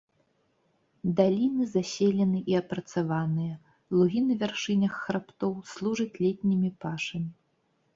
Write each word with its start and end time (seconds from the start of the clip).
Даліны 1.19 1.63
заселены 1.73 2.39
і 2.53 2.57
апрацаваныя, 2.61 3.53
лугі 3.99 4.19
на 4.33 4.41
вяршынях 4.43 4.91
хрыбтоў 5.07 5.53
служаць 5.77 6.13
летнімі 6.27 6.69
пашамі. 6.85 7.31